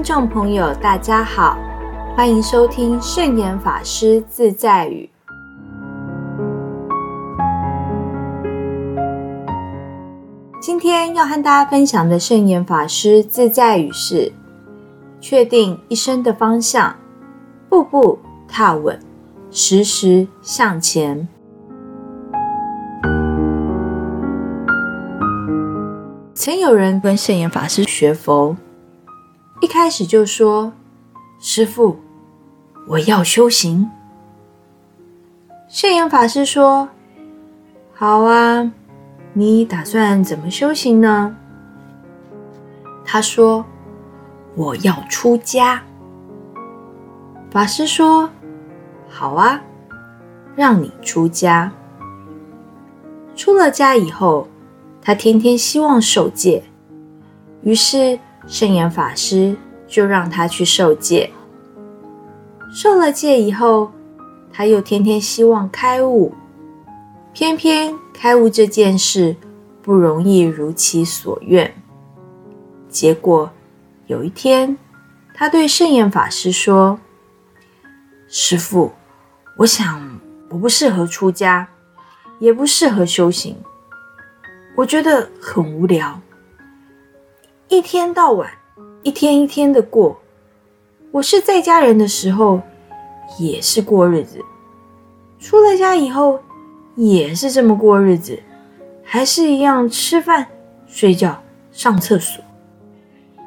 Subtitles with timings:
[0.00, 1.58] 听众朋友，大家好，
[2.16, 5.10] 欢迎收听圣严法师自在语。
[10.58, 14.32] 今天要和大家分享的圣严法师自在语是：
[15.20, 16.96] 确定一生的方向，
[17.68, 18.98] 步步踏稳，
[19.50, 21.28] 时时向前。
[26.32, 28.56] 曾有人跟圣严法师学佛，
[29.60, 30.72] 一开始就说
[31.38, 31.98] ：“师父，
[32.88, 33.88] 我要修行。”
[35.68, 36.88] 圣严法师说
[37.92, 38.72] ：“好啊，
[39.34, 41.36] 你打算怎么修行呢？”
[43.04, 43.64] 他说
[44.56, 45.82] ：“我要出家。”
[47.50, 48.30] 法师说
[49.08, 49.60] ：“好啊，
[50.56, 51.70] 让你出家。
[53.36, 54.48] 出了家以后。”
[55.02, 56.62] 他天天希望受戒，
[57.62, 61.30] 于是圣严法师就让他去受戒。
[62.72, 63.92] 受了戒以后，
[64.52, 66.34] 他又天天希望开悟，
[67.32, 69.36] 偏偏开悟这件事
[69.82, 71.72] 不容易如其所愿。
[72.88, 73.50] 结果
[74.06, 74.76] 有一天，
[75.34, 76.98] 他对圣严法师说
[78.28, 78.92] ：“师父，
[79.58, 81.68] 我想我不适合出家，
[82.38, 83.56] 也不适合修行。”
[84.76, 86.20] 我觉得很无聊，
[87.70, 88.50] 一天到晚，
[89.04, 90.18] 一天一天的过。
[91.12, 92.60] 我是在家人的时候，
[93.38, 94.40] 也是过日子；
[95.38, 96.40] 出了家以后，
[96.96, 98.36] 也是这么过日子，
[99.04, 100.48] 还是一样吃饭、
[100.88, 101.40] 睡觉、
[101.70, 102.42] 上厕所。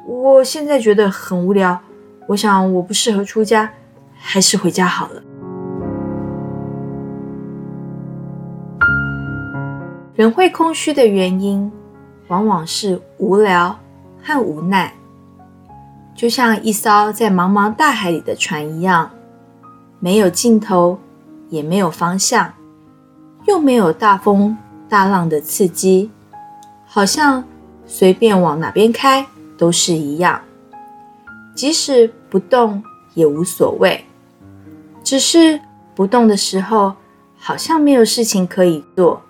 [0.06, 1.78] 我现在觉得很无聊，
[2.26, 3.70] 我想我不适合出家，
[4.16, 5.22] 还是回家好了。
[10.14, 11.70] 人会空虚的原因，
[12.28, 13.78] 往往是无聊
[14.24, 14.94] 和无奈。
[16.14, 19.10] 就像一艘在茫茫大海里的船一样，
[20.00, 20.98] 没有尽头，
[21.50, 22.54] 也没有方向，
[23.46, 24.56] 又没有大风
[24.88, 26.10] 大浪的刺激，
[26.86, 27.44] 好像
[27.84, 29.26] 随便往哪边开
[29.58, 30.40] 都是一样。
[31.54, 32.82] 即使不动
[33.14, 34.04] 也无所谓，
[35.02, 35.60] 只是
[35.94, 36.94] 不动的时候，
[37.36, 39.22] 好像没有事情可以做。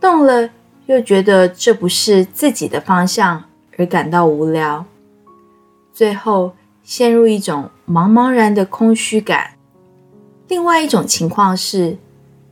[0.00, 0.50] 动了，
[0.86, 3.44] 又觉得这不是自己的方向，
[3.78, 4.84] 而感到无聊，
[5.94, 6.52] 最后
[6.82, 9.52] 陷入一种茫茫然的空虚感。
[10.48, 11.96] 另外一种情况是，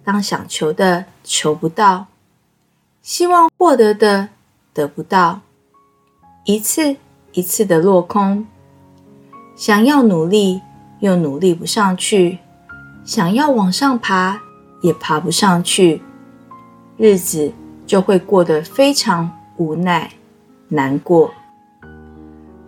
[0.05, 2.07] 当想求的求不到，
[3.03, 4.29] 希望获得的
[4.73, 5.41] 得不到，
[6.45, 6.97] 一次
[7.33, 8.47] 一次的落空。
[9.57, 10.61] 想要努力，
[11.01, 12.39] 又努力不上去；
[13.05, 14.41] 想要往上爬，
[14.83, 16.03] 也爬不上去。
[16.97, 17.53] 日子
[17.87, 20.13] 就会过得非常无奈、
[20.69, 21.33] 难过。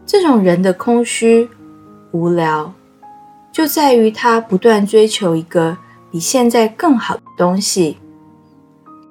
[0.06, 1.48] 这种人的空虚、
[2.12, 2.72] 无聊，
[3.52, 5.76] 就在于他不断追求一个
[6.10, 7.98] 比现在更好的东西。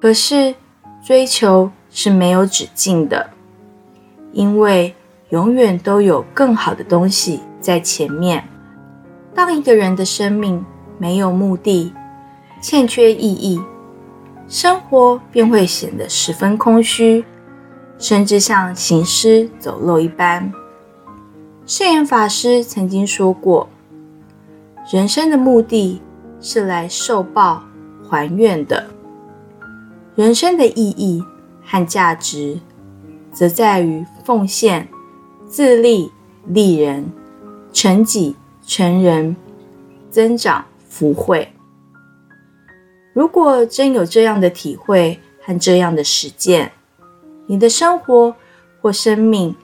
[0.00, 0.54] 可是，
[1.02, 3.30] 追求是没有止境的，
[4.32, 4.94] 因为
[5.30, 8.42] 永远都有更好的东西在前面。
[9.34, 10.64] 当一个人的生命
[10.98, 11.92] 没有目的，
[12.60, 13.60] 欠缺意义。
[14.48, 17.24] 生活便会显得十分空虚，
[17.98, 20.52] 甚至像行尸走肉一般。
[21.66, 23.68] 圣严法师曾经说过
[24.90, 26.00] ：“人生的目的
[26.40, 27.62] 是来受报
[28.08, 28.88] 还愿的，
[30.14, 31.22] 人生的意义
[31.62, 32.58] 和价值，
[33.32, 34.88] 则在于奉献、
[35.46, 36.10] 自立、
[36.46, 37.12] 利人、
[37.72, 38.34] 成己、
[38.64, 39.36] 成人、
[40.10, 41.52] 增长福慧。”
[43.12, 46.70] 如果真有这样的体会和这样的实践，
[47.50, 48.36] 你的生活
[48.82, 49.56] 或生命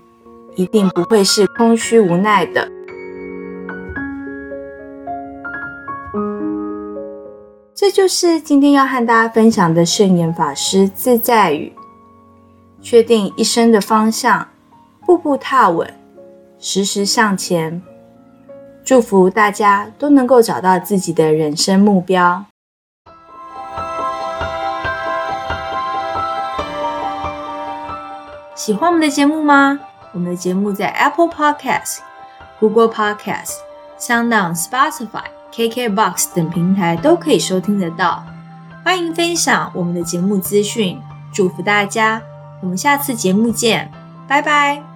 [0.56, 2.66] 一定不会是空虚无奈的。
[7.74, 11.74] 这就是今天要和大家分享的圣严法师自在语：
[12.80, 14.48] 确定一生的方向，
[15.04, 15.92] 步步踏稳，
[16.58, 17.82] 时时向前。
[18.82, 22.46] 祝福大家都能够找到自己的人生目标。
[28.54, 29.78] 喜欢我们的节目吗？
[30.12, 31.98] 我们的节目在 Apple Podcast、
[32.60, 33.54] Google Podcast、
[33.98, 38.24] SoundOn、Spotify、KKBox 等平台都可以收听得到。
[38.84, 41.00] 欢迎分享我们的节目资讯，
[41.32, 42.22] 祝福大家！
[42.62, 43.90] 我们下次节目见，
[44.28, 44.93] 拜拜。